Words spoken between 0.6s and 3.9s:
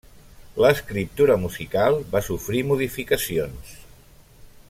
L'escriptura musical va sofrir modificacions.